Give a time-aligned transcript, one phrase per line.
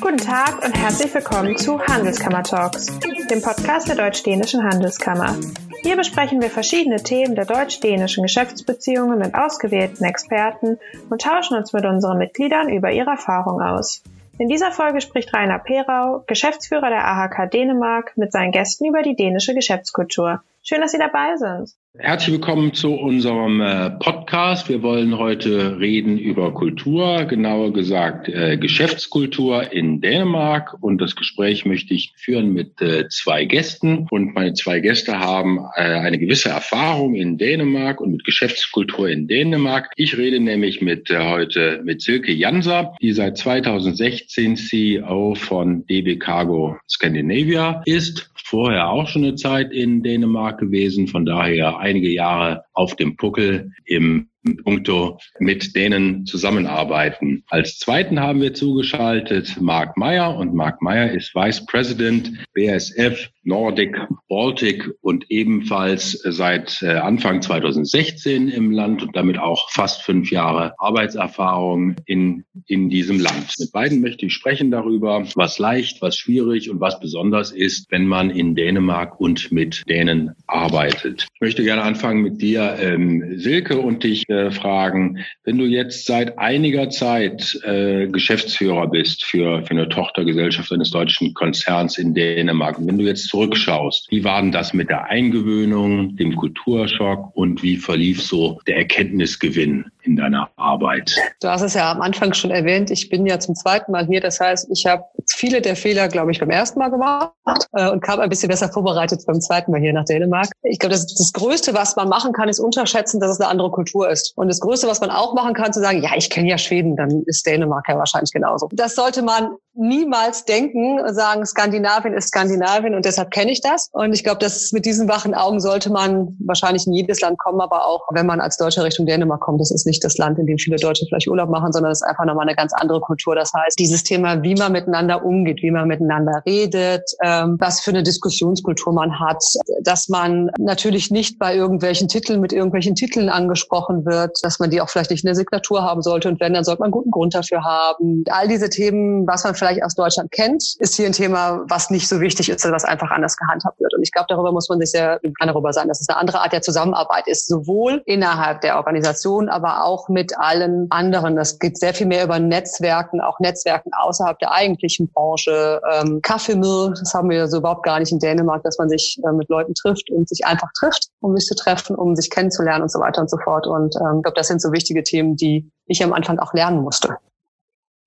[0.00, 2.86] Guten Tag und herzlich willkommen zu Handelskammer Talks,
[3.30, 5.36] dem Podcast der Deutsch-Dänischen Handelskammer.
[5.82, 10.78] Hier besprechen wir verschiedene Themen der deutsch-dänischen Geschäftsbeziehungen mit ausgewählten Experten
[11.08, 14.02] und tauschen uns mit unseren Mitgliedern über ihre Erfahrung aus.
[14.38, 19.16] In dieser Folge spricht Rainer Perau, Geschäftsführer der AHK Dänemark, mit seinen Gästen über die
[19.16, 20.42] dänische Geschäftskultur.
[20.62, 21.70] Schön, dass Sie dabei sind.
[21.98, 24.68] Herzlich willkommen zu unserem äh, Podcast.
[24.68, 30.76] Wir wollen heute reden über Kultur, genauer gesagt äh, Geschäftskultur in Dänemark.
[30.82, 34.06] Und das Gespräch möchte ich führen mit äh, zwei Gästen.
[34.10, 39.90] Und meine zwei Gäste haben eine gewisse Erfahrung in Dänemark und mit Geschäftskultur in Dänemark.
[39.96, 46.76] Ich rede nämlich mit heute mit Silke Janser, die seit 2016 CEO von DB Cargo
[46.88, 48.30] Scandinavia ist.
[48.48, 51.08] Vorher auch schon eine Zeit in Dänemark gewesen.
[51.08, 57.42] Von daher einige Jahre auf dem Puckel im puncto mit denen zusammenarbeiten.
[57.48, 63.96] Als zweiten haben wir zugeschaltet Mark Meyer und Mark Meyer ist Vice President BSF Nordic
[64.28, 70.74] Baltic und ebenfalls seit äh, Anfang 2016 im Land und damit auch fast fünf Jahre
[70.78, 73.54] Arbeitserfahrung in, in diesem Land.
[73.58, 78.06] Mit beiden möchte ich sprechen darüber, was leicht, was schwierig und was besonders ist, wenn
[78.06, 81.28] man in Dänemark und mit Dänen arbeitet.
[81.32, 86.06] Ich möchte gerne anfangen mit dir, ähm, Silke, und dich äh, fragen, wenn du jetzt
[86.06, 92.76] seit einiger Zeit äh, Geschäftsführer bist für, für eine Tochtergesellschaft eines deutschen Konzerns in Dänemark,
[92.78, 97.76] wenn du jetzt zurückschaust, wie war denn das mit der Eingewöhnung, dem Kulturschock und wie
[97.76, 101.16] verlief so der Erkenntnisgewinn in deiner Arbeit?
[101.40, 104.20] Du hast es ja am Anfang schon erwähnt, ich bin ja zum zweiten Mal hier.
[104.20, 105.04] Das heißt, ich habe
[105.34, 107.32] viele der Fehler, glaube ich, beim ersten Mal gemacht
[107.72, 110.48] äh, und kam ein bisschen besser vorbereitet beim zweiten Mal hier nach Dänemark.
[110.62, 113.70] Ich glaube, das, das Größte, was man machen kann, ist unterschätzen, dass es eine andere
[113.70, 114.32] Kultur ist.
[114.36, 116.96] Und das Größte, was man auch machen kann, zu sagen, ja, ich kenne ja Schweden,
[116.96, 118.68] dann ist Dänemark ja wahrscheinlich genauso.
[118.72, 123.88] Das sollte man niemals denken, sagen, Skandinavien ist Skandinavien und deshalb kenne ich das.
[123.92, 127.60] Und ich glaube, dass mit diesen wachen Augen sollte man wahrscheinlich in jedes Land kommen,
[127.60, 130.46] aber auch wenn man als Deutscher Richtung Dänemark kommt, das ist nicht das Land, in
[130.46, 133.34] dem viele Deutsche vielleicht Urlaub machen, sondern das ist einfach nochmal eine ganz andere Kultur.
[133.34, 137.90] Das heißt, dieses Thema, wie man miteinander umgeht, wie man miteinander redet, ähm, was für
[137.90, 139.42] eine Diskussionskultur man hat,
[139.82, 144.80] dass man natürlich nicht bei irgendwelchen Titeln mit irgendwelchen Titeln angesprochen wird, dass man die
[144.80, 147.34] auch vielleicht nicht in der Signatur haben sollte und wenn, dann sollte man guten Grund
[147.34, 148.24] dafür haben.
[148.30, 151.90] All diese Themen, was man vielleicht vielleicht aus Deutschland kennt, ist hier ein Thema, was
[151.90, 153.94] nicht so wichtig ist, was einfach anders gehandhabt wird.
[153.94, 156.40] Und ich glaube, darüber muss man sich sehr klar darüber sein, dass es eine andere
[156.40, 161.36] Art der Zusammenarbeit ist, sowohl innerhalb der Organisation, aber auch mit allen anderen.
[161.36, 165.80] Das geht sehr viel mehr über Netzwerken, auch Netzwerken außerhalb der eigentlichen Branche.
[165.92, 169.32] Ähm, Kaffeemill, das haben wir so überhaupt gar nicht in Dänemark, dass man sich äh,
[169.32, 172.90] mit Leuten trifft und sich einfach trifft, um sich zu treffen, um sich kennenzulernen und
[172.90, 173.66] so weiter und so fort.
[173.66, 176.82] Und ähm, ich glaube, das sind so wichtige Themen, die ich am Anfang auch lernen
[176.82, 177.16] musste.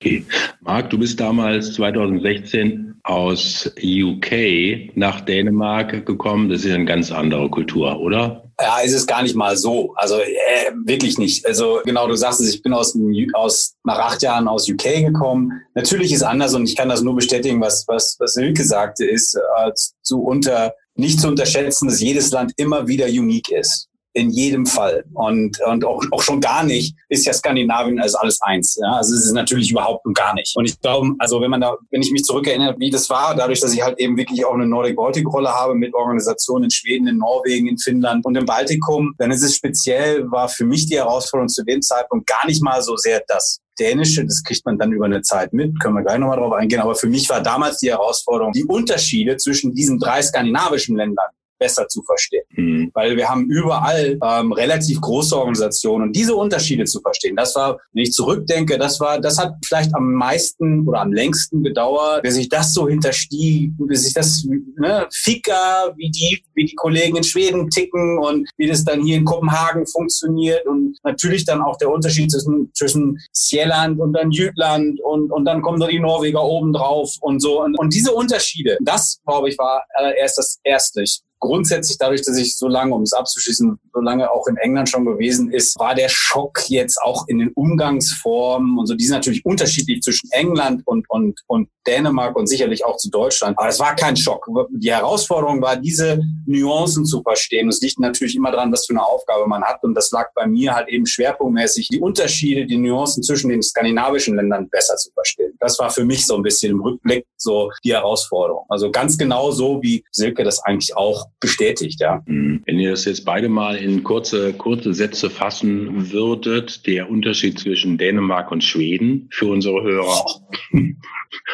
[0.02, 0.26] Okay.
[0.62, 6.48] Marc, du bist damals 2016 aus UK nach Dänemark gekommen.
[6.48, 8.50] Das ist eine ganz andere Kultur, oder?
[8.62, 9.94] Ja, ist es gar nicht mal so.
[9.96, 11.46] Also äh, wirklich nicht.
[11.46, 12.98] Also genau, du sagst es, ich bin aus,
[13.34, 15.52] aus nach acht Jahren aus UK gekommen.
[15.76, 19.36] Natürlich ist anders und ich kann das nur bestätigen, was was was Silke sagte, ist
[19.36, 19.72] äh,
[20.02, 23.89] zu unter nicht zu unterschätzen, dass jedes Land immer wieder unique ist
[24.20, 25.06] in jedem Fall.
[25.14, 28.78] Und, und auch, auch schon gar nicht ist ja Skandinavien als alles eins.
[28.80, 28.98] Ja?
[28.98, 30.56] Also es ist natürlich überhaupt und gar nicht.
[30.56, 33.60] Und ich glaube, also wenn man da, wenn ich mich zurückerinnere, wie das war, dadurch,
[33.60, 37.68] dass ich halt eben wirklich auch eine Nordic-Baltic-Rolle habe mit Organisationen in Schweden, in Norwegen,
[37.68, 41.64] in Finnland und im Baltikum, dann ist es speziell, war für mich die Herausforderung zu
[41.64, 45.22] dem Zeitpunkt gar nicht mal so sehr das Dänische, das kriegt man dann über eine
[45.22, 46.82] Zeit mit, können wir gleich nochmal drauf eingehen.
[46.82, 51.28] Aber für mich war damals die Herausforderung, die Unterschiede zwischen diesen drei skandinavischen Ländern
[51.60, 52.44] besser zu verstehen.
[52.52, 52.92] Mhm.
[52.94, 57.78] Weil wir haben überall ähm, relativ große Organisationen und diese Unterschiede zu verstehen, das war,
[57.94, 62.38] wenn ich zurückdenke, das war, das hat vielleicht am meisten oder am längsten gedauert, bis
[62.38, 64.46] ich das so hinterstieg, bis ich das,
[64.78, 69.18] ne, Fika, wie die, wie die Kollegen in Schweden ticken und wie das dann hier
[69.18, 75.00] in Kopenhagen funktioniert und natürlich dann auch der Unterschied zwischen, zwischen Sjelland und dann Jütland
[75.02, 77.64] und, und dann kommen da die Norweger oben drauf und so.
[77.64, 81.02] Und, und diese Unterschiede, das, glaube ich, war äh, erst das Erste.
[81.02, 84.90] Ich grundsätzlich dadurch, dass ich so lange, um es abzuschließen, so lange auch in England
[84.90, 89.16] schon gewesen ist, war der Schock jetzt auch in den Umgangsformen und so, die sind
[89.16, 93.58] natürlich unterschiedlich zwischen England und, und, und Dänemark und sicherlich auch zu Deutschland.
[93.58, 94.48] Aber es war kein Schock.
[94.72, 97.68] Die Herausforderung war, diese Nuancen zu verstehen.
[97.70, 99.84] Es liegt natürlich immer dran, was für eine Aufgabe man hat.
[99.84, 104.36] Und das lag bei mir halt eben schwerpunktmäßig, die Unterschiede, die Nuancen zwischen den skandinavischen
[104.36, 105.54] Ländern besser zu verstehen.
[105.60, 108.66] das war für mich so ein bisschen im Rückblick so die Herausforderung.
[108.70, 112.22] Also ganz genau so, wie Silke das eigentlich auch bestätigt, ja.
[112.26, 112.64] Mhm.
[112.66, 117.98] Wenn ihr das jetzt beide mal in kurze, kurze Sätze fassen würdet, der Unterschied zwischen
[117.98, 120.26] Dänemark und Schweden für unsere Hörer.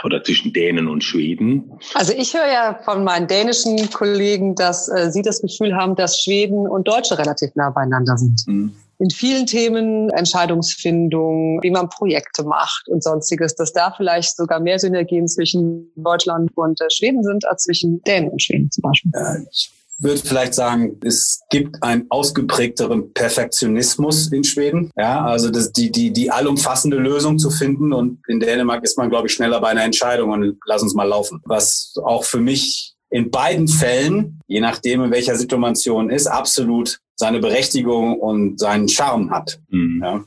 [0.04, 1.70] Oder zwischen Dänen und Schweden.
[1.96, 6.22] Also ich höre ja von meinen dänischen Kollegen, dass äh, sie das Gefühl haben, dass
[6.22, 8.48] Schweden und Deutsche relativ nah beieinander sind.
[8.48, 14.60] Mhm in vielen Themen, Entscheidungsfindung, wie man Projekte macht und sonstiges, dass da vielleicht sogar
[14.60, 19.12] mehr Synergien zwischen Deutschland und äh, Schweden sind als zwischen Dänen und Schweden zum Beispiel.
[19.14, 24.92] Ja, ich würde vielleicht sagen, es gibt einen ausgeprägteren Perfektionismus in Schweden.
[24.98, 27.94] Ja, also das, die, die, die allumfassende Lösung zu finden.
[27.94, 31.08] Und in Dänemark ist man, glaube ich, schneller bei einer Entscheidung und lass uns mal
[31.08, 31.42] laufen.
[31.46, 37.40] Was auch für mich in beiden Fällen, je nachdem in welcher Situation ist, absolut seine
[37.40, 39.60] Berechtigung und seinen Charme hat.
[39.70, 40.02] Mhm.
[40.04, 40.24] Ja.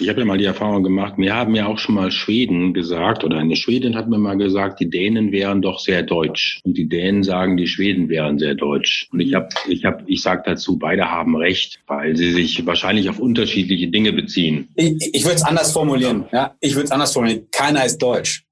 [0.00, 3.24] Ich habe ja mal die Erfahrung gemacht, mir haben ja auch schon mal Schweden gesagt,
[3.24, 6.60] oder eine Schwedin hat mir mal gesagt, die Dänen wären doch sehr deutsch.
[6.62, 9.08] Und die Dänen sagen, die Schweden wären sehr deutsch.
[9.10, 13.08] Und ich habe, ich habe, ich sage dazu, beide haben recht, weil sie sich wahrscheinlich
[13.10, 14.68] auf unterschiedliche Dinge beziehen.
[14.76, 16.26] Ich, ich würde es anders formulieren.
[16.32, 17.48] Ja, ich würde es anders formulieren.
[17.50, 18.44] Keiner ist deutsch.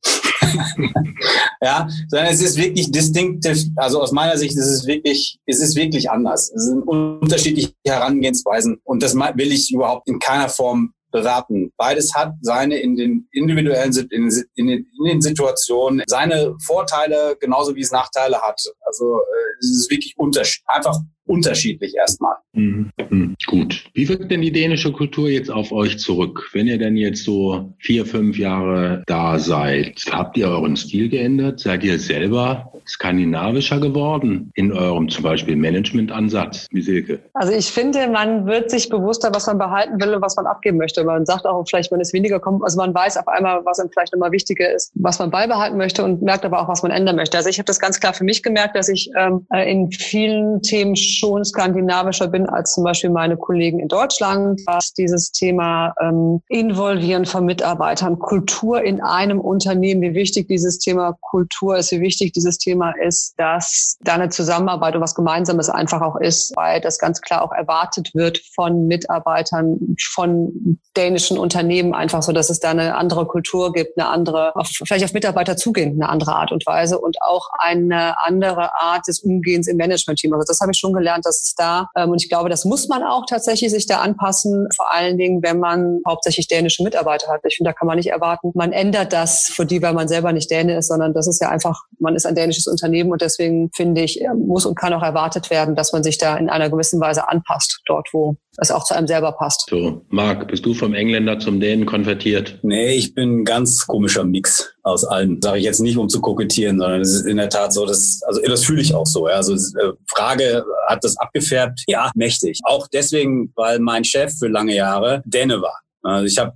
[1.62, 5.76] ja, sondern es ist wirklich distinktiv, also aus meiner Sicht ist es wirklich, es ist
[5.76, 6.50] wirklich anders.
[6.54, 11.72] Es sind unterschiedliche Herangehensweisen und das will ich überhaupt in keiner Form beraten.
[11.76, 17.80] Beides hat seine in den individuellen, in, in, in den Situationen, seine Vorteile genauso wie
[17.80, 18.60] es Nachteile hat.
[18.82, 22.36] Also äh, es ist wirklich unterschied, einfach unterschiedlich erstmal.
[22.52, 22.90] Mhm.
[23.10, 23.34] Mhm.
[23.46, 23.84] Gut.
[23.94, 26.48] Wie wirkt denn die dänische Kultur jetzt auf euch zurück?
[26.52, 31.60] Wenn ihr denn jetzt so vier, fünf Jahre da seid, habt ihr euren Stil geändert?
[31.60, 37.20] Seid ihr selber skandinavischer geworden in eurem zum Beispiel Managementansatz, wie Silke?
[37.34, 40.78] Also ich finde, man wird sich bewusster, was man behalten will und was man abgeben
[40.78, 41.04] möchte.
[41.04, 44.14] Man sagt auch vielleicht, man ist weniger, also man weiß auf einmal, was einem vielleicht
[44.14, 47.36] immer wichtiger ist, was man beibehalten möchte und merkt aber auch, was man ändern möchte.
[47.36, 50.96] Also ich habe das ganz klar für mich gemerkt, dass ich ähm, in vielen Themen
[51.16, 57.24] schon skandinavischer bin als zum Beispiel meine Kollegen in Deutschland, was dieses Thema ähm, Involvieren
[57.24, 62.58] von Mitarbeitern, Kultur in einem Unternehmen, wie wichtig dieses Thema Kultur ist, wie wichtig dieses
[62.58, 67.20] Thema ist, dass da eine Zusammenarbeit und was Gemeinsames einfach auch ist, weil das ganz
[67.20, 72.96] klar auch erwartet wird von Mitarbeitern, von dänischen Unternehmen einfach so, dass es da eine
[72.96, 74.52] andere Kultur gibt, eine andere,
[74.86, 79.20] vielleicht auf Mitarbeiter zugehen, eine andere Art und Weise und auch eine andere Art des
[79.20, 80.32] Umgehens im Management-Team.
[80.32, 82.64] Also das habe ich schon gelernt gelernt, dass es da, ähm, und ich glaube, das
[82.64, 87.28] muss man auch tatsächlich sich da anpassen, vor allen Dingen, wenn man hauptsächlich dänische Mitarbeiter
[87.32, 87.40] hat.
[87.44, 90.32] Ich finde, da kann man nicht erwarten, man ändert das für die, weil man selber
[90.32, 93.70] nicht Däne ist, sondern das ist ja einfach, man ist ein dänisches Unternehmen und deswegen
[93.74, 97.00] finde ich, muss und kann auch erwartet werden, dass man sich da in einer gewissen
[97.00, 99.66] Weise anpasst, dort, wo es auch zu einem selber passt.
[99.68, 102.58] So, Marc, bist du vom Engländer zum Dänen konvertiert?
[102.62, 105.40] Nee, ich bin ein ganz komischer Mix aus allen.
[105.42, 108.22] Sage ich jetzt nicht, um zu kokettieren, sondern es ist in der Tat so, dass,
[108.26, 109.28] also das fühle ich auch so.
[109.28, 109.34] Ja.
[109.34, 111.82] Also äh, Frage, hat das abgefärbt?
[111.86, 112.60] Ja, mächtig.
[112.64, 115.80] Auch deswegen, weil mein Chef für lange Jahre Däne war.
[116.06, 116.54] Also ich habe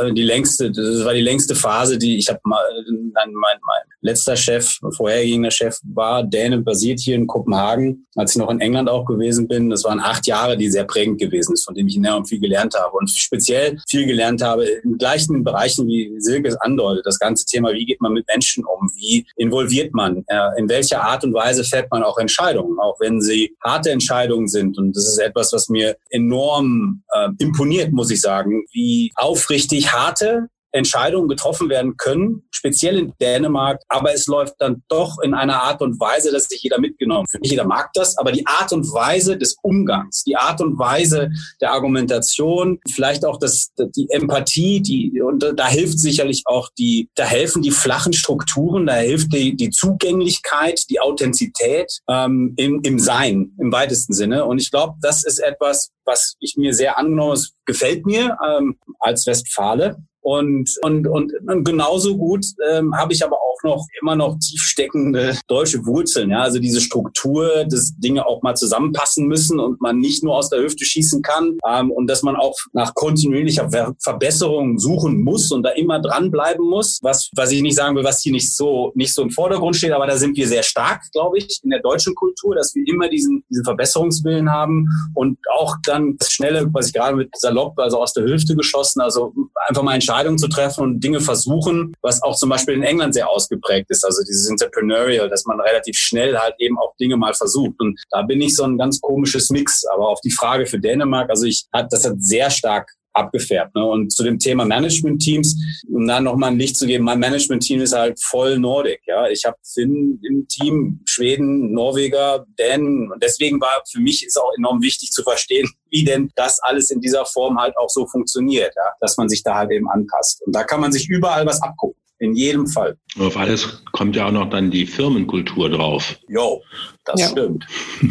[0.00, 3.82] äh, die längste, das war die längste Phase, die ich habe mal, mein, mein, mein
[4.00, 8.88] letzter Chef, vorhergehender Chef war Däne, basiert hier in Kopenhagen, als ich noch in England
[8.88, 9.70] auch gewesen bin.
[9.70, 12.74] Das waren acht Jahre, die sehr prägend gewesen ist, von dem ich enorm viel gelernt
[12.74, 17.04] habe und speziell viel gelernt habe in gleichen Bereichen, wie Silke es andeutet.
[17.04, 21.02] Das ganze Thema, wie geht man mit Menschen um, wie involviert man, äh, in welcher
[21.02, 24.78] Art und Weise fällt man auch Entscheidungen, auch wenn sie harte Entscheidungen sind.
[24.78, 30.48] Und das ist etwas, was mir enorm äh, imponiert, muss ich sagen, wie aufrichtig harte
[30.72, 35.82] Entscheidungen getroffen werden können, speziell in Dänemark, aber es läuft dann doch in einer Art
[35.82, 37.42] und Weise, dass sich jeder mitgenommen fühlt.
[37.42, 41.30] Nicht jeder mag das, aber die Art und Weise des Umgangs, die Art und Weise
[41.60, 47.24] der Argumentation, vielleicht auch das, die Empathie, die, und da hilft sicherlich auch die, da
[47.24, 53.52] helfen die flachen Strukturen, da hilft die, die Zugänglichkeit, die Authentizität ähm, im, im Sein,
[53.58, 54.44] im weitesten Sinne.
[54.44, 58.78] Und ich glaube, das ist etwas, was ich mir sehr angenommen, es gefällt mir ähm,
[58.98, 59.96] als Westfale.
[60.22, 61.32] Und, und, und,
[61.64, 66.30] genauso gut ähm, habe ich aber auch noch immer noch tiefsteckende deutsche Wurzeln.
[66.30, 66.42] Ja?
[66.42, 70.62] Also diese Struktur, dass Dinge auch mal zusammenpassen müssen und man nicht nur aus der
[70.62, 75.64] Hüfte schießen kann ähm, und dass man auch nach kontinuierlicher Ver Verbesserung suchen muss und
[75.64, 77.00] da immer dranbleiben muss.
[77.02, 79.92] Was, was ich nicht sagen will, was hier nicht so, nicht so im Vordergrund steht,
[79.92, 83.08] aber da sind wir sehr stark, glaube ich, in der deutschen Kultur, dass wir immer
[83.08, 88.00] diesen, diesen Verbesserungswillen haben und auch dann das Schnelle, was ich gerade mit Salopp, also
[88.00, 89.32] aus der Hüfte geschossen, also
[89.68, 93.30] einfach mal Entscheidungen zu treffen und Dinge versuchen, was auch zum Beispiel in England sehr
[93.30, 94.04] ausgeprägt ist.
[94.04, 97.80] Also dieses Entrepreneurial, dass man relativ schnell halt eben auch Dinge mal versucht.
[97.80, 99.86] Und da bin ich so ein ganz komisches Mix.
[99.86, 103.74] Aber auf die Frage für Dänemark, also ich das hat sehr stark abgefärbt.
[103.74, 103.84] Ne?
[103.84, 105.56] Und zu dem Thema Management-Teams,
[105.88, 109.00] um da nochmal ein Licht zu geben, mein Management-Team ist halt voll Nordic.
[109.06, 109.28] Ja?
[109.28, 113.10] Ich habe Finn im Team, Schweden, Norweger, Dänen.
[113.10, 116.90] Und deswegen war für mich ist auch enorm wichtig zu verstehen, wie denn das alles
[116.90, 118.92] in dieser Form halt auch so funktioniert, ja?
[119.00, 120.42] dass man sich da halt eben anpasst.
[120.46, 122.00] Und da kann man sich überall was abgucken.
[122.18, 122.96] In jedem Fall.
[123.18, 126.20] Auf alles kommt ja auch noch dann die Firmenkultur drauf.
[126.28, 126.62] Jo,
[127.04, 127.28] das ja.
[127.28, 127.66] stimmt.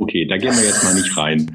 [0.00, 1.54] Okay, da gehen wir jetzt mal nicht rein.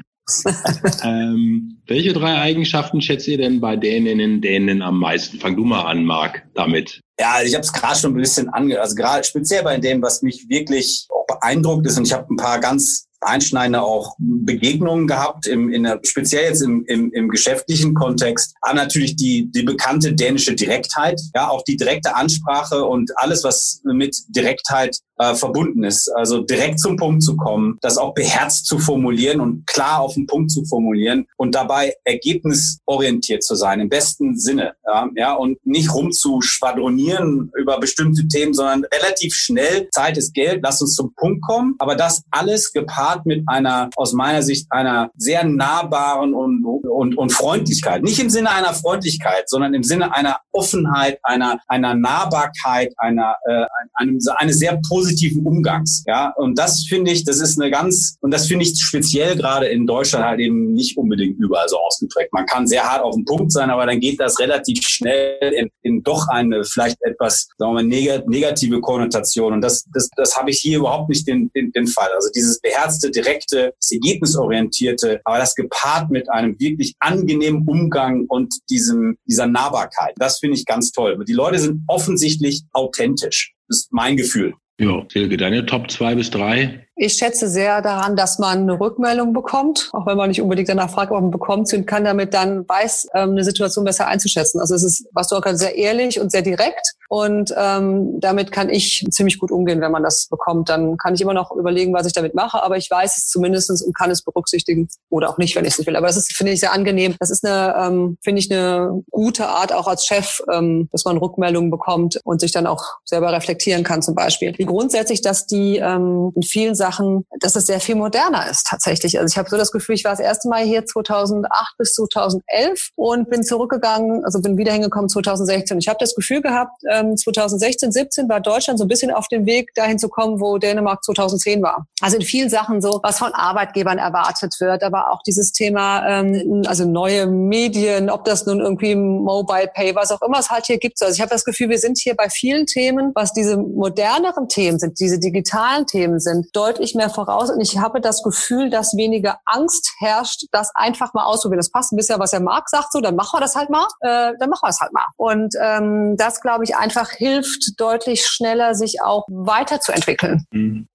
[1.04, 5.38] Ähm, welche drei Eigenschaften schätzt ihr denn bei Däninnen Dänen am meisten?
[5.38, 7.00] Fang du mal an, Marc, damit.
[7.18, 10.22] Ja, ich habe es gerade schon ein bisschen ange, also gerade speziell bei dem, was
[10.22, 15.72] mich wirklich beeindruckt ist, und ich habe ein paar ganz einschneidende auch Begegnungen gehabt, im,
[15.72, 18.54] in der, speziell jetzt im, im, im geschäftlichen Kontext.
[18.60, 23.80] Aber natürlich die, die bekannte dänische Direktheit, ja, auch die direkte Ansprache und alles, was
[23.84, 26.08] mit Direktheit äh, verbunden ist.
[26.14, 30.26] Also direkt zum Punkt zu kommen, das auch beherzt zu formulieren und klar auf den
[30.26, 34.74] Punkt zu formulieren und dabei ergebnisorientiert zu sein, im besten Sinne.
[34.84, 40.80] Ja, ja und nicht rumzuschwadronieren über bestimmte Themen, sondern relativ schnell, Zeit ist Geld, lass
[40.80, 41.74] uns zum Punkt kommen.
[41.78, 46.64] Aber das alles gepaart mit einer, aus meiner Sicht, einer sehr nahbaren und,
[46.96, 48.02] und, und Freundlichkeit.
[48.02, 53.66] Nicht im Sinne einer Freundlichkeit, sondern im Sinne einer Offenheit, einer, einer Nahbarkeit, einer, äh,
[53.94, 56.04] einem, eine sehr positive positiven Umgangs.
[56.06, 59.66] Ja, und das finde ich, das ist eine ganz, und das finde ich speziell gerade
[59.66, 62.32] in Deutschland halt eben nicht unbedingt überall so ausgeprägt.
[62.32, 65.70] Man kann sehr hart auf den Punkt sein, aber dann geht das relativ schnell in,
[65.82, 69.52] in doch eine vielleicht etwas, sagen wir mal, negative Konnotation.
[69.52, 72.08] Und das, das, das habe ich hier überhaupt nicht den, den, den Fall.
[72.14, 78.54] Also dieses beherzte, direkte, das ergebnisorientierte, aber das gepaart mit einem wirklich angenehmen Umgang und
[78.70, 80.14] diesem, dieser Nahbarkeit.
[80.16, 81.22] Das finde ich ganz toll.
[81.26, 83.54] Die Leute sind offensichtlich authentisch.
[83.68, 84.54] Das ist mein Gefühl.
[84.78, 86.85] Ja, Silke, deine Top zwei bis drei?
[86.98, 90.88] Ich schätze sehr daran, dass man eine Rückmeldung bekommt, auch wenn man nicht unbedingt danach
[90.88, 94.60] fragt, ob man bekommt und kann damit dann weiß, ähm, eine Situation besser einzuschätzen.
[94.60, 98.50] Also es ist, was du auch gerade sehr ehrlich und sehr direkt und ähm, damit
[98.50, 100.70] kann ich ziemlich gut umgehen, wenn man das bekommt.
[100.70, 103.82] Dann kann ich immer noch überlegen, was ich damit mache, aber ich weiß es zumindestens
[103.82, 105.96] und kann es berücksichtigen oder auch nicht, wenn ich es nicht will.
[105.96, 107.14] Aber das ist, finde ich, sehr angenehm.
[107.20, 111.18] Das ist eine, ähm, finde ich, eine gute Art auch als Chef, ähm, dass man
[111.18, 114.54] Rückmeldungen bekommt und sich dann auch selber reflektieren kann zum Beispiel.
[114.56, 118.66] Wie grundsätzlich, dass die ähm, in vielen Sachen Sachen, dass es sehr viel moderner ist
[118.66, 119.18] tatsächlich.
[119.18, 122.90] Also ich habe so das Gefühl, ich war das erste Mal hier 2008 bis 2011
[122.94, 125.78] und bin zurückgegangen, also bin wieder hingekommen 2016.
[125.78, 129.46] Ich habe das Gefühl gehabt, 2016, ähm, 17 war Deutschland so ein bisschen auf dem
[129.46, 131.86] Weg dahin zu kommen, wo Dänemark 2010 war.
[132.00, 136.62] Also in vielen Sachen so, was von Arbeitgebern erwartet wird, aber auch dieses Thema, ähm,
[136.66, 140.78] also neue Medien, ob das nun irgendwie Mobile Pay, was auch immer es halt hier
[140.78, 141.02] gibt.
[141.02, 144.78] Also ich habe das Gefühl, wir sind hier bei vielen Themen, was diese moderneren Themen
[144.78, 148.96] sind, diese digitalen Themen sind, deutlich deutlich mehr voraus und ich habe das Gefühl, dass
[148.96, 151.58] weniger Angst herrscht, das einfach mal auszuprobieren.
[151.58, 153.86] Das passt ein bisschen, was der Marc sagt, so, dann machen wir das halt mal,
[154.00, 155.06] äh, dann machen wir es halt mal.
[155.16, 160.44] Und ähm, das, glaube ich, einfach hilft deutlich schneller, sich auch weiterzuentwickeln.
[160.50, 160.88] Mhm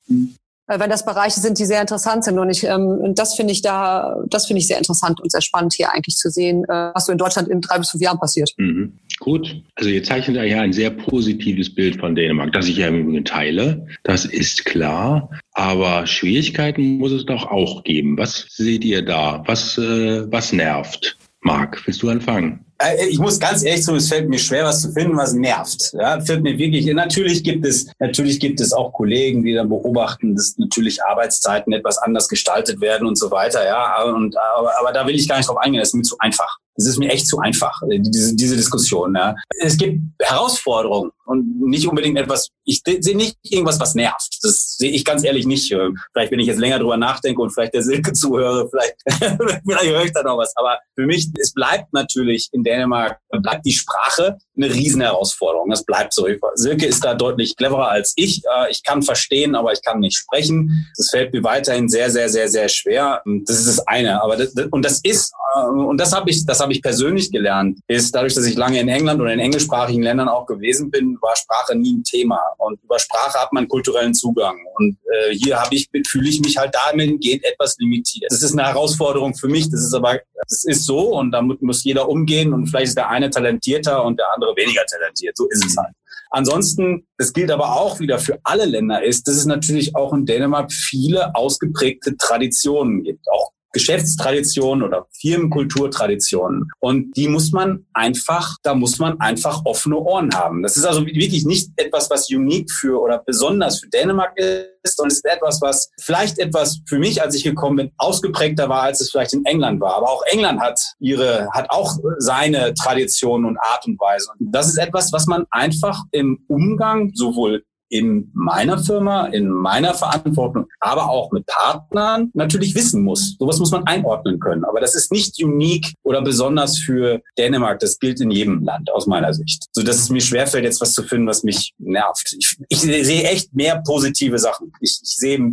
[0.80, 2.38] wenn das Bereiche sind, die sehr interessant sind.
[2.40, 5.74] Und ich, ähm, das finde ich da, das finde ich sehr interessant und sehr spannend
[5.74, 8.52] hier eigentlich zu sehen, äh, was so in Deutschland in drei bis fünf Jahren passiert.
[8.58, 9.00] Mhm.
[9.20, 9.64] Gut.
[9.76, 13.26] Also ihr zeichnet ja ein sehr positives Bild von Dänemark, das ich ja im Übrigen
[13.26, 13.86] teile.
[14.04, 15.30] Das ist klar.
[15.54, 18.18] Aber Schwierigkeiten muss es doch auch geben.
[18.18, 19.44] Was seht ihr da?
[19.46, 21.18] Was, äh, was nervt?
[21.42, 22.66] Marc, willst du anfangen?
[22.82, 25.92] Äh, ich muss ganz ehrlich sagen, es fällt mir schwer, was zu finden, was nervt.
[25.94, 26.86] Ja, fällt mir wirklich.
[26.94, 31.98] Natürlich gibt es, natürlich gibt es auch Kollegen, die dann beobachten, dass natürlich Arbeitszeiten etwas
[31.98, 33.66] anders gestaltet werden und so weiter.
[33.66, 35.80] Ja, und aber, aber da will ich gar nicht drauf eingehen.
[35.80, 36.58] Das ist mir zu einfach.
[36.76, 39.14] Das ist mir echt zu einfach, diese, diese Diskussion.
[39.16, 39.36] Ja.
[39.60, 44.38] Es gibt Herausforderungen und nicht unbedingt etwas, ich sehe nicht irgendwas, was nervt.
[44.42, 45.68] Das sehe ich ganz ehrlich nicht.
[46.14, 48.96] Vielleicht, wenn ich jetzt länger drüber nachdenke und vielleicht der Silke zuhöre, vielleicht,
[49.66, 50.56] vielleicht höre ich da noch was.
[50.56, 55.70] Aber für mich, es bleibt natürlich in Dänemark, bleibt die Sprache eine Riesenherausforderung.
[55.70, 56.28] Das bleibt so.
[56.56, 58.42] Silke ist da deutlich cleverer als ich.
[58.46, 60.88] Äh, ich kann verstehen, aber ich kann nicht sprechen.
[60.98, 63.22] Das fällt mir weiterhin sehr, sehr, sehr, sehr schwer.
[63.46, 64.22] Das ist das eine.
[64.22, 67.80] Aber das, und das ist, äh, und das habe ich, das habe ich persönlich gelernt,
[67.88, 71.36] ist dadurch, dass ich lange in England oder in englischsprachigen Ländern auch gewesen bin, war
[71.36, 72.40] Sprache nie ein Thema.
[72.58, 74.58] Und über Sprache hat man kulturellen Zugang.
[74.76, 78.32] Und äh, hier habe ich, fühle ich mich halt damit geht etwas limitiert.
[78.32, 79.70] Das ist eine Herausforderung für mich.
[79.70, 82.54] Das ist aber, das ist so und damit muss jeder umgehen.
[82.54, 85.38] Und vielleicht ist der eine talentierter und der andere weniger talentiert.
[85.38, 85.94] So ist es halt.
[86.32, 90.26] Ansonsten, das gilt aber auch wieder für alle Länder, ist, dass es natürlich auch in
[90.26, 93.30] Dänemark viele ausgeprägte Traditionen gibt.
[93.30, 96.70] Auch Geschäftstraditionen oder Firmenkulturtraditionen.
[96.80, 100.64] Und die muss man einfach, da muss man einfach offene Ohren haben.
[100.64, 105.12] Das ist also wirklich nicht etwas, was unique für oder besonders für Dänemark ist, sondern
[105.12, 109.02] es ist etwas, was vielleicht etwas für mich, als ich gekommen bin, ausgeprägter war, als
[109.02, 109.96] es vielleicht in England war.
[109.96, 114.30] Aber auch England hat ihre, hat auch seine Traditionen und Art und Weise.
[114.40, 119.94] Und das ist etwas, was man einfach im Umgang sowohl in meiner Firma, in meiner
[119.94, 123.36] Verantwortung, aber auch mit Partnern natürlich wissen muss.
[123.38, 124.64] Sowas muss man einordnen können.
[124.64, 127.80] Aber das ist nicht unique oder besonders für Dänemark.
[127.80, 129.66] Das gilt in jedem Land aus meiner Sicht.
[129.74, 132.36] So dass es mir schwerfällt, jetzt was zu finden, was mich nervt.
[132.40, 134.72] Ich, ich sehe echt mehr positive Sachen.
[134.80, 135.52] Ich, ich sehe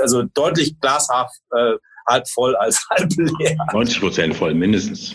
[0.00, 1.74] also deutlich glashaft äh,
[2.06, 3.56] halb voll als halb leer.
[3.72, 5.14] 90 Prozent voll, mindestens.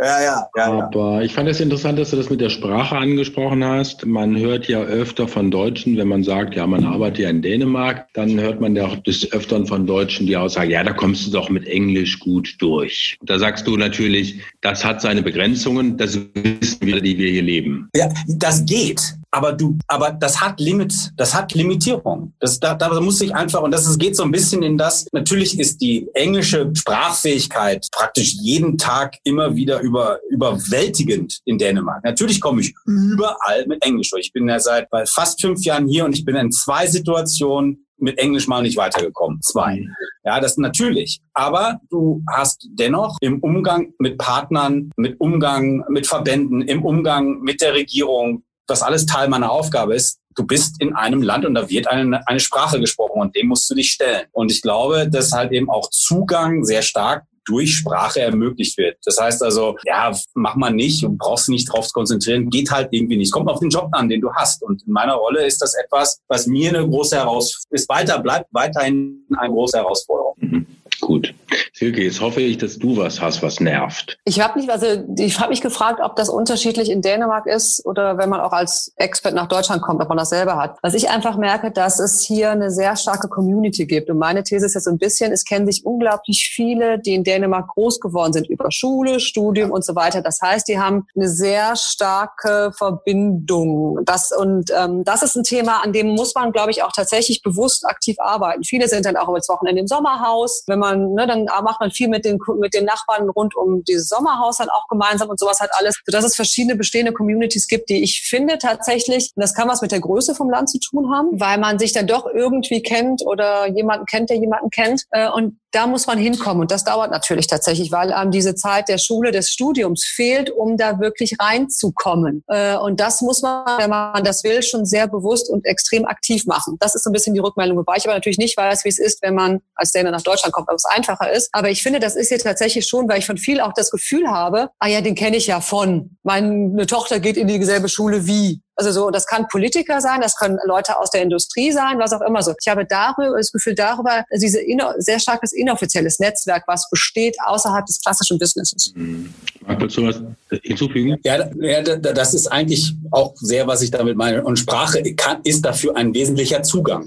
[0.00, 0.64] Ja, ja, ja.
[0.64, 4.04] Aber ich fand es interessant, dass du das mit der Sprache angesprochen hast.
[4.04, 8.08] Man hört ja öfter von Deutschen, wenn man sagt, ja, man arbeitet ja in Dänemark,
[8.14, 11.30] dann hört man ja auch des Öfteren von Deutschen die Aussage, ja, da kommst du
[11.30, 13.16] doch mit Englisch gut durch.
[13.22, 17.88] Da sagst du natürlich, das hat seine Begrenzungen, das wissen wir, die wir hier leben.
[17.94, 22.32] Ja, das geht aber du, aber das hat Limit, das hat Limitierung.
[22.38, 25.06] Das, da, da muss ich einfach, und das ist, geht so ein bisschen in das,
[25.12, 32.04] natürlich ist die englische Sprachfähigkeit praktisch jeden Tag immer wieder über, überwältigend in Dänemark.
[32.04, 34.26] Natürlich komme ich überall mit Englisch durch.
[34.26, 38.18] Ich bin ja seit fast fünf Jahren hier und ich bin in zwei Situationen mit
[38.18, 39.40] Englisch mal nicht weitergekommen.
[39.42, 39.84] Zwei.
[40.24, 41.20] Ja, das natürlich.
[41.32, 47.60] Aber du hast dennoch im Umgang mit Partnern, mit Umgang mit Verbänden, im Umgang mit
[47.60, 51.68] der Regierung, was alles Teil meiner Aufgabe ist, du bist in einem Land und da
[51.68, 54.26] wird eine, eine Sprache gesprochen und dem musst du dich stellen.
[54.32, 58.96] Und ich glaube, dass halt eben auch Zugang sehr stark durch Sprache ermöglicht wird.
[59.04, 63.16] Das heißt also, ja, mach mal nicht und brauchst nicht drauf konzentrieren, geht halt irgendwie
[63.16, 63.32] nicht.
[63.32, 64.62] Kommt auf den Job an, den du hast.
[64.62, 68.48] Und in meiner Rolle ist das etwas, was mir eine große Herausforderung ist, weiter, bleibt
[68.52, 70.34] weiterhin eine große Herausforderung.
[70.38, 70.66] Mhm.
[71.00, 71.34] Gut.
[71.72, 74.18] Silke, jetzt hoffe ich, dass du was hast, was nervt.
[74.24, 74.86] Ich habe nicht, also
[75.18, 78.92] ich habe mich gefragt, ob das unterschiedlich in Dänemark ist oder wenn man auch als
[78.96, 80.78] Expert nach Deutschland kommt, ob man das selber hat.
[80.82, 84.08] Was ich einfach merke, dass es hier eine sehr starke Community gibt.
[84.10, 87.24] Und meine These ist jetzt so ein bisschen, es kennen sich unglaublich viele, die in
[87.24, 90.22] Dänemark groß geworden sind über Schule, Studium und so weiter.
[90.22, 94.00] Das heißt, die haben eine sehr starke Verbindung.
[94.04, 97.42] Das und ähm, das ist ein Thema, an dem muss man, glaube ich, auch tatsächlich
[97.42, 98.64] bewusst aktiv arbeiten.
[98.64, 100.64] Viele sind dann auch über das Wochenende im Sommerhaus.
[100.66, 104.08] Wenn man, ne, dann macht man viel mit den, mit den Nachbarn rund um dieses
[104.08, 108.02] Sommerhaus dann auch gemeinsam und sowas halt alles, sodass es verschiedene bestehende Communities gibt, die
[108.02, 111.28] ich finde tatsächlich, und das kann was mit der Größe vom Land zu tun haben,
[111.40, 115.04] weil man sich dann doch irgendwie kennt oder jemanden kennt, der jemanden kennt.
[115.10, 116.60] Äh, und da muss man hinkommen.
[116.60, 120.76] Und das dauert natürlich tatsächlich, weil einem diese Zeit der Schule, des Studiums fehlt, um
[120.76, 122.44] da wirklich reinzukommen.
[122.46, 126.46] Äh, und das muss man, wenn man das will, schon sehr bewusst und extrem aktiv
[126.46, 126.76] machen.
[126.78, 128.98] Das ist so ein bisschen die Rückmeldung, wobei ich aber natürlich nicht weiß, wie es
[128.98, 131.48] ist, wenn man als Däner nach Deutschland kommt, ob es einfacher ist.
[131.52, 134.28] Aber ich finde, das ist hier tatsächlich schon, weil ich von viel auch das Gefühl
[134.28, 136.16] habe, ah ja, den kenne ich ja von.
[136.22, 138.60] Meine Tochter geht in dieselbe Schule wie.
[138.76, 142.22] Also so, das kann Politiker sein, das können Leute aus der Industrie sein, was auch
[142.22, 142.54] immer so.
[142.60, 144.58] Ich habe darüber das Gefühl darüber, diese
[144.98, 148.92] sehr starkes inoffizielles Netzwerk, was besteht außerhalb des klassischen Businesses.
[148.96, 149.32] Mhm.
[149.64, 150.20] Mag dazu was
[150.62, 151.16] hinzufügen?
[151.22, 154.42] Ja, ja, das ist eigentlich auch sehr, was ich damit meine.
[154.42, 157.06] Und Sprache kann, ist dafür ein wesentlicher Zugang.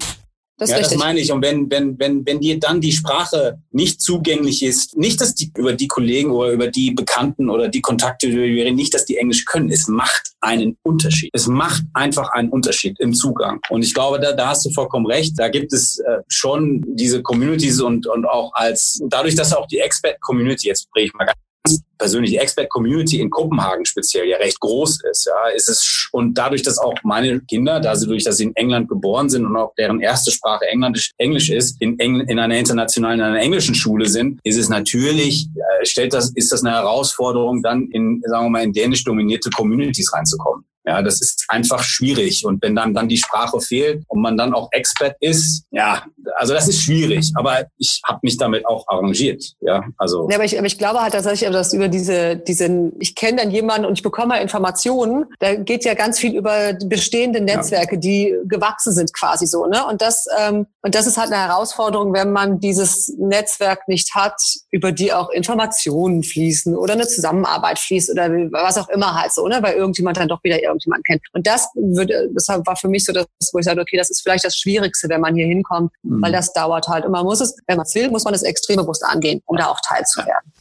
[0.59, 1.31] Das ja, das meine ich.
[1.31, 5.51] Und wenn, wenn, wenn, wenn dir dann die Sprache nicht zugänglich ist, nicht, dass die
[5.55, 9.69] über die Kollegen oder über die Bekannten oder die Kontakte, nicht, dass die Englisch können.
[9.69, 11.29] Es macht einen Unterschied.
[11.33, 13.59] Es macht einfach einen Unterschied im Zugang.
[13.69, 15.33] Und ich glaube, da, da hast du vollkommen recht.
[15.37, 19.77] Da gibt es äh, schon diese Communities und, und auch als, dadurch, dass auch die
[19.77, 21.25] Expert-Community, jetzt spreche ich mal
[21.67, 26.37] ganz persönlich die Expert-Community in Kopenhagen speziell ja recht groß ist, ja, ist es und
[26.37, 29.55] dadurch, dass auch meine Kinder, da sie durch, dass sie in England geboren sind und
[29.55, 33.75] auch deren erste Sprache Englisch, Englisch ist, in, Engl in einer internationalen, in einer englischen
[33.75, 38.45] Schule sind, ist es natürlich, äh, stellt das, ist das eine Herausforderung, dann in, sagen
[38.45, 40.65] wir mal, in dänisch dominierte Communities reinzukommen.
[40.87, 42.45] Ja, das ist einfach schwierig.
[42.45, 46.53] Und wenn dann, dann die Sprache fehlt und man dann auch Expert ist, ja, also
[46.53, 47.31] das ist schwierig.
[47.35, 49.43] Aber ich habe mich damit auch arrangiert.
[49.59, 50.29] Ja, also.
[50.29, 53.51] Ja, aber ich, aber ich glaube halt tatsächlich, dass über diese, diesen, ich kenne dann
[53.51, 55.25] jemanden und ich bekomme Informationen.
[55.39, 57.99] Da geht ja ganz viel über bestehende Netzwerke, ja.
[58.01, 59.65] die gewachsen sind quasi so.
[59.65, 59.85] Ne?
[59.85, 64.39] Und das, ähm, und das ist halt eine Herausforderung, wenn man dieses Netzwerk nicht hat,
[64.71, 69.47] über die auch Informationen fließen oder eine Zusammenarbeit fließt oder was auch immer halt so,
[69.47, 69.59] ne?
[69.61, 71.21] weil irgendjemand dann doch wieder irgendjemand kennt.
[71.33, 74.21] Und das würde, deshalb war für mich so das, wo ich sage, okay, das ist
[74.21, 76.21] vielleicht das Schwierigste, wenn man hier hinkommt, mhm.
[76.21, 77.05] weil das dauert halt.
[77.05, 79.57] Und man muss es, wenn man es will, muss man es extrem bewusst angehen, um
[79.57, 80.53] da auch teilzuwerden.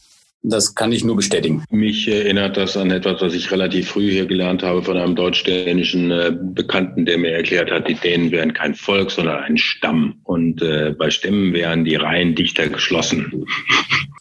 [0.43, 1.65] Das kann ich nur bestätigen.
[1.71, 6.11] Mich erinnert das an etwas, was ich relativ früh hier gelernt habe von einem deutsch-dänischen
[6.11, 10.21] äh, Bekannten, der mir erklärt hat, die Dänen wären kein Volk, sondern ein Stamm.
[10.23, 13.45] Und äh, bei Stämmen wären die Reihen dichter geschlossen.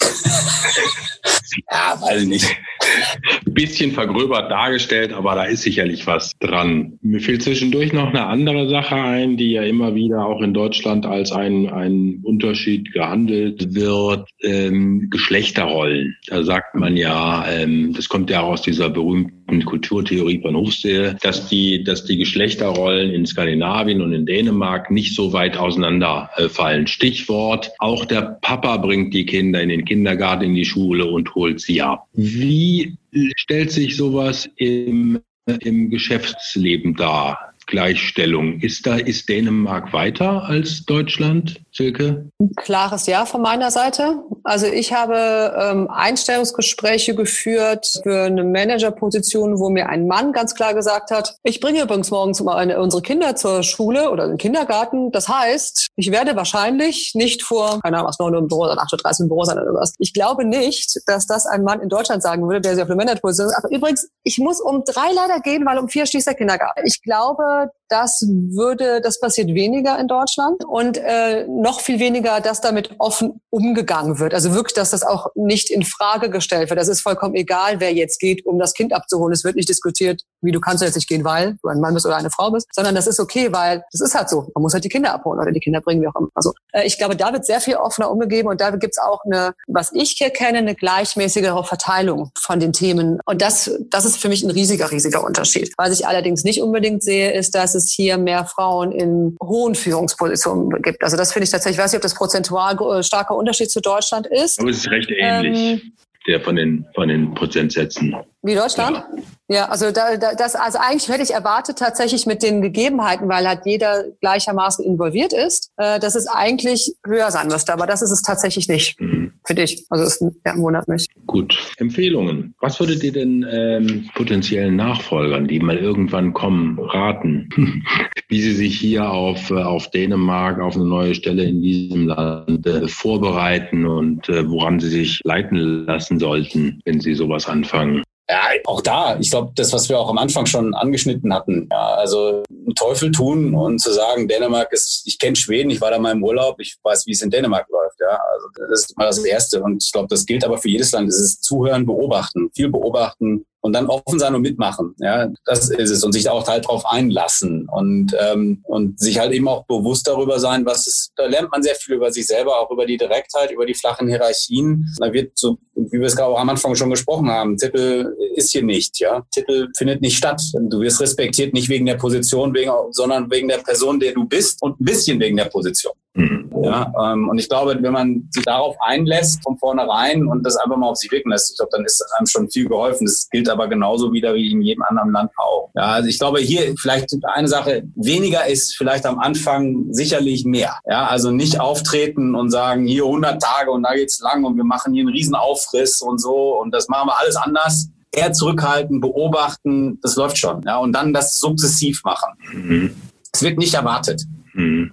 [1.70, 2.56] ja, weiß ich nicht.
[3.46, 6.98] Bisschen vergröbert dargestellt, aber da ist sicherlich was dran.
[7.02, 11.06] Mir fiel zwischendurch noch eine andere Sache ein, die ja immer wieder auch in Deutschland
[11.06, 14.28] als ein, ein Unterschied gehandelt wird.
[14.42, 16.16] Ähm, Geschlechterrollen.
[16.26, 21.16] Da sagt man ja, ähm, das kommt ja auch aus dieser berühmten Kulturtheorie von Hofstede,
[21.22, 26.86] dass die, dass die Geschlechterrollen in Skandinavien und in Dänemark nicht so weit auseinanderfallen.
[26.86, 31.60] Stichwort, auch der Papa bringt die Kinder in den Kindergarten, in die Schule und holt
[31.60, 32.06] sie ab.
[32.12, 32.96] Wie
[33.36, 35.20] stellt sich sowas im,
[35.60, 37.54] im Geschäftsleben dar?
[37.66, 38.60] Gleichstellung.
[38.60, 42.30] Ist da, ist Dänemark weiter als Deutschland, Silke?
[42.56, 44.22] klares Ja von meiner Seite.
[44.44, 50.74] Also ich habe ähm, Einstellungsgespräche geführt für eine Managerposition, wo mir ein Mann ganz klar
[50.74, 55.10] gesagt hat, ich bringe übrigens morgens meine, unsere Kinder zur Schule oder den Kindergarten.
[55.10, 58.74] Das heißt, ich werde wahrscheinlich nicht vor, keine Ahnung, was 9 Uhr im Büro oder
[58.74, 59.94] 8.30 Uhr im Büro sein oder was.
[59.98, 62.96] Ich glaube nicht, dass das ein Mann in Deutschland sagen würde, der sich auf eine
[62.96, 63.72] Managerposition sagt.
[63.72, 66.82] Übrigens, ich muss um drei leider gehen, weil um vier schließt der Kindergarten.
[66.84, 72.40] Ich glaube, the das würde, das passiert weniger in Deutschland und äh, noch viel weniger,
[72.40, 74.34] dass damit offen umgegangen wird.
[74.34, 76.80] Also wirklich, dass das auch nicht in Frage gestellt wird.
[76.80, 79.32] Das ist vollkommen egal, wer jetzt geht, um das Kind abzuholen.
[79.32, 82.06] Es wird nicht diskutiert, wie du kannst jetzt nicht gehen, weil du ein Mann bist
[82.06, 84.50] oder eine Frau bist, sondern das ist okay, weil das ist halt so.
[84.54, 86.28] Man muss halt die Kinder abholen oder die Kinder bringen, wie auch immer.
[86.34, 89.54] Also äh, ich glaube, da wird sehr viel offener umgegeben und da gibt's auch eine,
[89.66, 93.20] was ich hier kenne, eine gleichmäßigere Verteilung von den Themen.
[93.24, 95.72] Und das, das ist für mich ein riesiger, riesiger Unterschied.
[95.76, 100.82] Was ich allerdings nicht unbedingt sehe, ist, dass es hier mehr Frauen in hohen Führungspositionen
[100.82, 101.02] gibt.
[101.02, 103.80] Also das finde ich tatsächlich, ich weiß nicht, ob das prozentual äh, starker Unterschied zu
[103.80, 104.58] Deutschland ist.
[104.58, 105.92] Aber es ist recht ähnlich, ähm,
[106.26, 108.16] der von den, von den Prozentsätzen.
[108.42, 108.96] Wie Deutschland?
[108.96, 109.22] Ja.
[109.48, 113.46] Ja, also da, da, das, also eigentlich hätte ich erwartet tatsächlich mit den Gegebenheiten, weil
[113.46, 117.72] halt jeder gleichermaßen involviert ist, äh, dass es eigentlich höher sein müsste.
[117.72, 119.15] Aber das ist es tatsächlich nicht, mhm.
[119.46, 119.84] Für dich.
[119.90, 121.06] Also es ja, wundert mich.
[121.26, 121.56] Gut.
[121.78, 122.54] Empfehlungen.
[122.60, 127.48] Was würdet ihr denn ähm, potenziellen Nachfolgern, die mal irgendwann kommen, raten,
[128.28, 132.66] wie sie sich hier auf, äh, auf Dänemark, auf eine neue Stelle in diesem Land
[132.66, 138.02] äh, vorbereiten und äh, woran sie sich leiten lassen sollten, wenn sie sowas anfangen?
[138.28, 141.94] Ja, auch da, ich glaube, das, was wir auch am Anfang schon angeschnitten hatten, ja,
[141.94, 142.42] also
[142.74, 146.24] Teufel tun und zu sagen, Dänemark ist, ich kenne Schweden, ich war da mal im
[146.24, 148.18] Urlaub, ich weiß, wie es in Dänemark läuft, ja.
[148.32, 149.62] Also das ist mal das Erste.
[149.62, 151.08] Und ich glaube, das gilt aber für jedes Land.
[151.08, 154.94] Es ist Zuhören, beobachten, viel beobachten, und dann offen sein und mitmachen.
[154.98, 159.32] Ja, das ist es und sich auch halt drauf einlassen und ähm, und sich halt
[159.32, 161.10] eben auch bewusst darüber sein, was es.
[161.16, 164.08] Da lernt man sehr viel über sich selber, auch über die Direktheit, über die flachen
[164.08, 164.86] Hierarchien.
[164.98, 168.52] Da wird so, wie wir es gerade auch am Anfang schon gesprochen haben, Titel ist
[168.52, 168.98] hier nicht.
[169.00, 170.40] Ja, Titel findet nicht statt.
[170.54, 174.62] Du wirst respektiert nicht wegen der Position, wegen, sondern wegen der Person, der du bist
[174.62, 175.94] und ein bisschen wegen der Position.
[176.14, 176.50] Mhm.
[176.62, 180.76] Ja, ähm, und ich glaube, wenn man sich darauf einlässt von vornherein und das einfach
[180.76, 183.06] mal auf sich wirken lässt, ich glaube, dann ist einem schon viel geholfen.
[183.06, 185.70] Das gilt aber genauso wieder wie in jedem anderen Land auch.
[185.74, 190.78] Ja, also ich glaube, hier vielleicht eine Sache, weniger ist vielleicht am Anfang sicherlich mehr.
[190.86, 194.64] Ja, also nicht auftreten und sagen, hier 100 Tage und da geht's lang und wir
[194.64, 199.00] machen hier einen riesen Aufriss und so und das machen wir alles anders eher zurückhalten,
[199.00, 200.62] beobachten, das läuft schon.
[200.62, 202.32] Ja, und dann das sukzessiv machen.
[202.52, 202.96] Mhm.
[203.32, 204.22] Es wird nicht erwartet.
[204.54, 204.92] Mhm.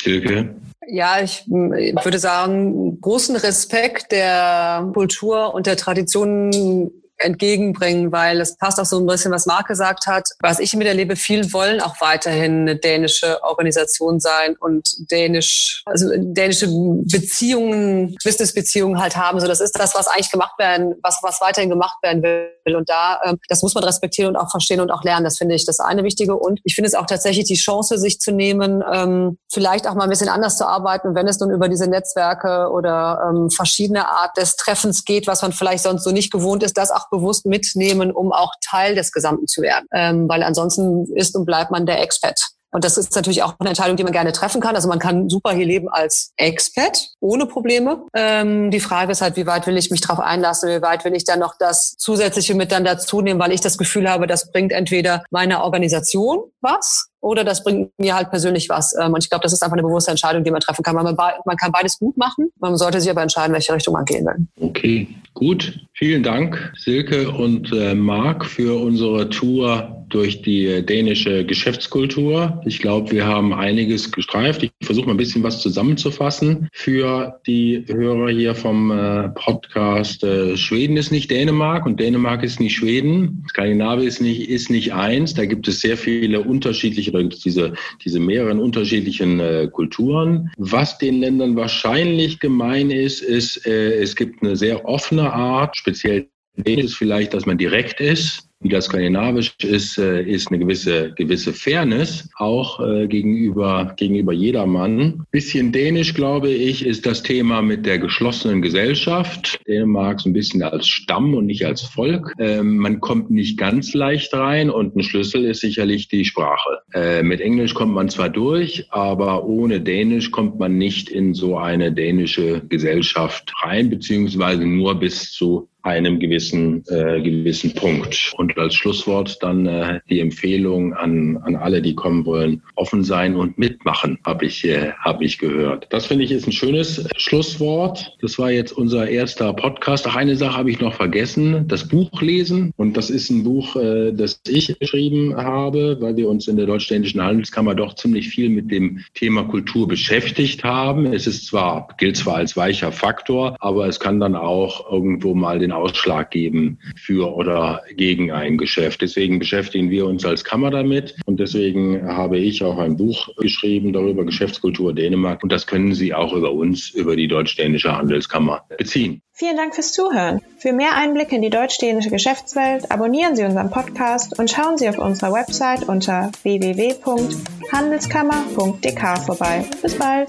[0.00, 0.56] Silke?
[0.86, 6.90] Ja, ich würde sagen, großen Respekt der Kultur und der Tradition
[7.24, 10.28] entgegenbringen, weil es passt auch so ein bisschen, was Marc gesagt hat.
[10.40, 16.68] Was ich miterlebe, viele wollen auch weiterhin eine dänische Organisation sein und dänisch, also dänische
[16.68, 19.40] Beziehungen, Businessbeziehungen halt haben.
[19.40, 22.53] So, das ist das, was eigentlich gemacht werden, was, was weiterhin gemacht werden will.
[22.72, 25.24] Und da, ähm, das muss man respektieren und auch verstehen und auch lernen.
[25.24, 26.36] Das finde ich das eine Wichtige.
[26.36, 30.04] Und ich finde es auch tatsächlich die Chance, sich zu nehmen, ähm, vielleicht auch mal
[30.04, 34.36] ein bisschen anders zu arbeiten, wenn es nun über diese Netzwerke oder ähm, verschiedene Art
[34.38, 38.10] des Treffens geht, was man vielleicht sonst so nicht gewohnt ist, das auch bewusst mitnehmen,
[38.10, 39.86] um auch Teil des Gesamten zu werden.
[39.92, 42.53] Ähm, weil ansonsten ist und bleibt man der Expert.
[42.74, 44.74] Und das ist natürlich auch eine Entscheidung, die man gerne treffen kann.
[44.74, 48.02] Also man kann super hier leben als Expert, ohne Probleme.
[48.14, 51.14] Ähm, die Frage ist halt, wie weit will ich mich darauf einlassen, wie weit will
[51.14, 54.50] ich dann noch das Zusätzliche mit dann dazu nehmen, weil ich das Gefühl habe, das
[54.50, 58.92] bringt entweder meiner Organisation was oder das bringt mir halt persönlich was.
[59.00, 60.96] Ähm, und ich glaube, das ist einfach eine bewusste Entscheidung, die man treffen kann.
[60.96, 62.50] Man, man kann beides gut machen.
[62.58, 64.46] Man sollte sich aber entscheiden, welche Richtung man gehen will.
[64.60, 65.78] Okay, gut.
[65.92, 72.62] Vielen Dank, Silke und äh, Marc, für unsere Tour durch die dänische Geschäftskultur.
[72.64, 74.62] Ich glaube, wir haben einiges gestreift.
[74.62, 80.22] Ich versuche mal ein bisschen was zusammenzufassen für die Hörer hier vom äh, Podcast.
[80.22, 83.44] Äh, Schweden ist nicht Dänemark und Dänemark ist nicht Schweden.
[83.50, 85.34] Skandinavien ist nicht, ist nicht eins.
[85.34, 87.74] Da gibt es sehr viele unterschiedliche, da gibt es diese,
[88.04, 90.50] diese mehreren unterschiedlichen äh, Kulturen.
[90.58, 96.28] Was den Ländern wahrscheinlich gemein ist, ist, äh, es gibt eine sehr offene Art, speziell
[96.64, 101.52] ist vielleicht, dass man direkt ist wie das skandinavisch ist, äh, ist eine gewisse, gewisse
[101.52, 105.22] Fairness auch äh, gegenüber, gegenüber jedermann.
[105.30, 109.60] Bisschen dänisch, glaube ich, ist das Thema mit der geschlossenen Gesellschaft.
[109.68, 112.32] Dänemark so ein bisschen als Stamm und nicht als Volk.
[112.38, 116.80] Ähm, man kommt nicht ganz leicht rein und ein Schlüssel ist sicherlich die Sprache.
[116.94, 121.58] Äh, mit Englisch kommt man zwar durch, aber ohne Dänisch kommt man nicht in so
[121.58, 128.32] eine dänische Gesellschaft rein, beziehungsweise nur bis zu einem gewissen, äh, gewissen Punkt.
[128.38, 133.36] Und als Schlusswort dann äh, die Empfehlung an, an alle, die kommen wollen, offen sein
[133.36, 135.86] und mitmachen, habe ich, äh, hab ich gehört.
[135.90, 138.16] Das finde ich ist ein schönes Schlusswort.
[138.20, 140.06] Das war jetzt unser erster Podcast.
[140.06, 142.72] Ach, eine Sache habe ich noch vergessen, das Buch lesen.
[142.76, 146.66] Und das ist ein Buch, äh, das ich geschrieben habe, weil wir uns in der
[146.66, 151.06] Deutsch-Dänischen Handelskammer doch ziemlich viel mit dem Thema Kultur beschäftigt haben.
[151.06, 155.58] Es ist zwar, gilt zwar als weicher Faktor, aber es kann dann auch irgendwo mal
[155.58, 159.02] den Ausschlag geben für oder gegen ein Geschäft.
[159.02, 163.92] Deswegen beschäftigen wir uns als Kammer damit und deswegen habe ich auch ein Buch geschrieben
[163.92, 165.42] darüber, Geschäftskultur Dänemark.
[165.42, 169.22] Und das können Sie auch über uns, über die Deutsch-Dänische Handelskammer beziehen.
[169.32, 170.40] Vielen Dank fürs Zuhören.
[170.58, 174.98] Für mehr Einblicke in die deutsch-dänische Geschäftswelt abonnieren Sie unseren Podcast und schauen Sie auf
[174.98, 179.64] unserer Website unter www.handelskammer.dk vorbei.
[179.82, 180.28] Bis bald!